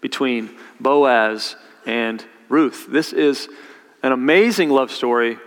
[0.00, 1.56] between Boaz
[1.86, 2.86] and Ruth.
[2.88, 3.48] This is
[4.02, 5.38] an amazing love story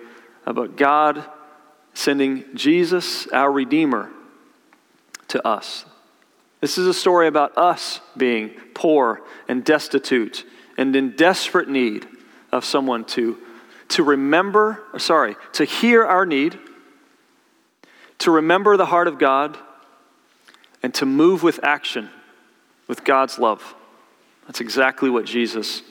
[0.46, 1.24] about God
[1.94, 4.10] sending Jesus, our Redeemer,
[5.30, 5.86] to us.
[6.60, 10.46] This is a story about us being poor and destitute
[10.78, 12.08] and in desperate need
[12.52, 13.38] of someone to,
[13.90, 16.58] to remember, sorry, to hear our need,
[18.20, 19.58] to remember the heart of God,
[20.84, 22.10] and to move with action
[22.88, 23.76] with God's love.
[24.46, 25.82] That's exactly what Jesus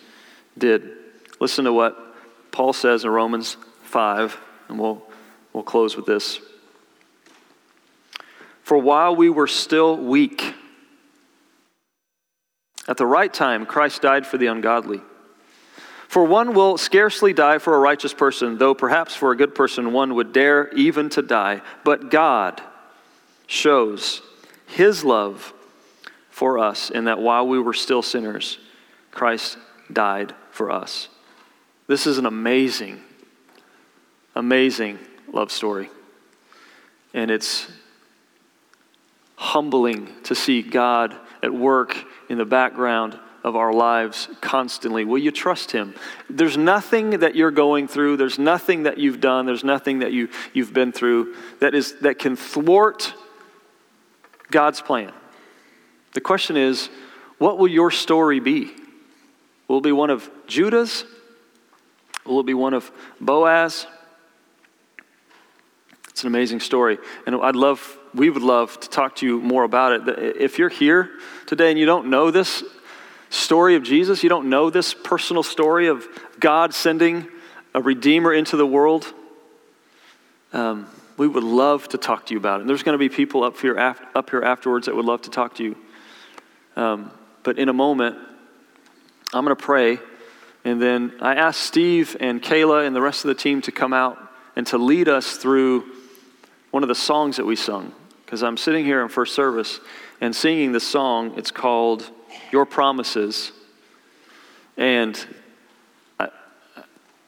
[0.57, 0.91] did.
[1.41, 1.97] Listen to what
[2.53, 5.03] Paul says in Romans 5, and we'll,
[5.53, 6.41] we'll close with this.
[8.62, 10.55] For while we were still weak,
[12.89, 15.03] at the right time, Christ died for the ungodly.
[16.09, 19.93] For one will scarcely die for a righteous person, though perhaps for a good person
[19.93, 21.62] one would dare even to die.
[21.84, 22.62] But God
[23.47, 24.22] shows
[24.66, 25.52] his love
[26.30, 28.58] for us in that while we were still sinners,
[29.10, 29.56] Christ
[29.92, 31.08] died for us.
[31.86, 33.00] This is an amazing,
[34.34, 34.98] amazing
[35.32, 35.88] love story.
[37.14, 37.70] And it's
[39.36, 41.96] humbling to see God at work
[42.28, 45.04] in the background of our lives constantly.
[45.04, 45.94] Will you trust Him?
[46.28, 50.28] There's nothing that you're going through, there's nothing that you've done, there's nothing that you,
[50.52, 53.14] you've been through that, is, that can thwart
[54.51, 55.12] God's plan.
[56.14, 56.88] The question is,
[57.38, 58.72] what will your story be?
[59.68, 61.05] Will it be one of Judah's?
[62.24, 62.90] Will it be one of
[63.20, 63.86] Boaz?
[66.09, 66.99] It's an amazing story.
[67.26, 70.36] And I'd love, we would love to talk to you more about it.
[70.40, 71.11] If you're here
[71.44, 72.64] today and you don't know this
[73.28, 76.07] story of Jesus, you don't know this personal story of
[76.40, 77.28] God sending
[77.74, 79.12] a Redeemer into the world,
[80.55, 82.62] um, we would love to talk to you about it.
[82.62, 85.30] And there's going to be people up here, up here afterwards that would love to
[85.30, 85.76] talk to you.
[86.76, 87.10] Um,
[87.42, 88.16] but in a moment,
[89.32, 89.98] I'm going to pray.
[90.64, 93.92] And then I asked Steve and Kayla and the rest of the team to come
[93.92, 94.18] out
[94.56, 95.84] and to lead us through
[96.70, 97.92] one of the songs that we sung.
[98.24, 99.80] Because I'm sitting here in first service
[100.20, 101.34] and singing this song.
[101.36, 102.10] It's called
[102.50, 103.52] Your Promises.
[104.76, 105.24] And
[106.18, 106.28] I,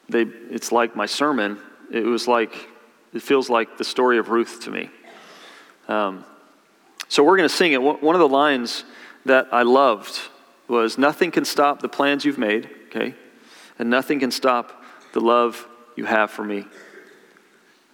[0.09, 1.59] they, it's like my sermon.
[1.91, 2.69] It was like
[3.15, 4.91] it feels like the story of Ruth to me.
[5.89, 6.25] Um,
[7.09, 7.83] So we're going to sing it.
[7.83, 8.85] One of the lines
[9.25, 10.21] that I loved
[10.69, 13.15] was Nothing can stop the plans you've made, okay?
[13.79, 16.67] And nothing can stop the love you have for me.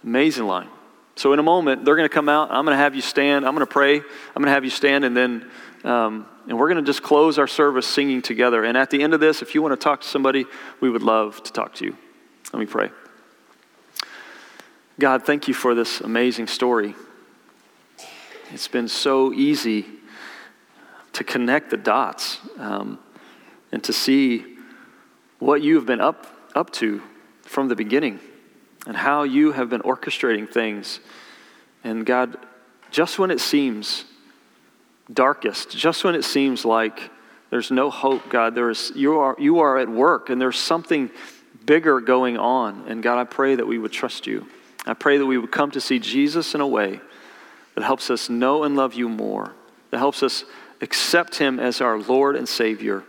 [0.03, 0.67] Amazing line.
[1.15, 2.51] So in a moment, they're going to come out.
[2.51, 3.45] I'm going to have you stand.
[3.45, 3.95] I'm going to pray.
[3.95, 4.03] I'm
[4.35, 5.49] going to have you stand, and then
[5.85, 8.63] um, and we're going to just close our service singing together.
[8.63, 10.45] And at the end of this, if you want to talk to somebody,
[10.81, 11.95] we would love to talk to you.
[12.51, 12.89] Let me pray.
[14.97, 16.95] God, thank you for this amazing story.
[18.53, 19.85] It's been so easy
[21.11, 22.99] to connect the dots um,
[23.73, 24.55] and to see
[25.39, 27.01] what you have been up, up to
[27.41, 28.21] from the beginning
[28.87, 31.01] and how you have been orchestrating things.
[31.83, 32.37] And God,
[32.89, 34.05] just when it seems
[35.13, 37.11] darkest, just when it seems like
[37.49, 41.09] there's no hope, God, there is, you, are, you are at work and there's something
[41.65, 42.85] bigger going on.
[42.87, 44.47] And God, I pray that we would trust you.
[44.85, 46.99] I pray that we would come to see Jesus in a way
[47.73, 49.53] that helps us know and love you more,
[49.91, 50.45] that helps us
[50.81, 53.03] accept him as our Lord and Savior,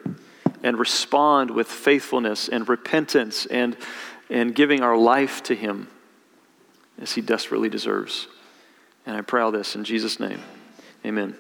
[0.63, 3.77] and respond with faithfulness and repentance and,
[4.31, 5.89] and giving our life to him
[7.01, 8.27] as he desperately deserves.
[9.05, 10.41] And I pray all this in Jesus' name.
[11.05, 11.37] Amen.